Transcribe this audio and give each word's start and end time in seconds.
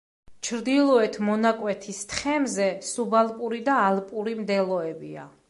ჩრდილოეთ 0.47 1.19
მონაკვეთის 1.27 1.99
თხემზე 2.15 2.71
სუბალპური 2.89 3.63
და 3.69 3.79
ალპური 3.87 4.37
მდელოებია. 4.43 5.31